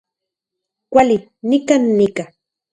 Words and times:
Kuali, 0.91 1.17
nikan 1.49 1.83
nika 1.97 2.25